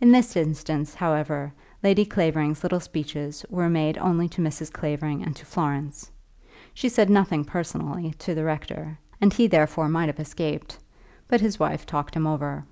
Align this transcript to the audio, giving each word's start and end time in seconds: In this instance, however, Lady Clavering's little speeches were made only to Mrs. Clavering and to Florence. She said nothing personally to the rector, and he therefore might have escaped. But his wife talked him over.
In 0.00 0.12
this 0.12 0.36
instance, 0.36 0.94
however, 0.94 1.52
Lady 1.82 2.04
Clavering's 2.04 2.62
little 2.62 2.78
speeches 2.78 3.44
were 3.50 3.68
made 3.68 3.98
only 3.98 4.28
to 4.28 4.40
Mrs. 4.40 4.72
Clavering 4.72 5.24
and 5.24 5.34
to 5.34 5.44
Florence. 5.44 6.12
She 6.72 6.88
said 6.88 7.10
nothing 7.10 7.44
personally 7.44 8.12
to 8.20 8.36
the 8.36 8.44
rector, 8.44 9.00
and 9.20 9.32
he 9.32 9.48
therefore 9.48 9.88
might 9.88 10.06
have 10.06 10.20
escaped. 10.20 10.78
But 11.26 11.40
his 11.40 11.58
wife 11.58 11.86
talked 11.86 12.14
him 12.14 12.24
over. 12.24 12.66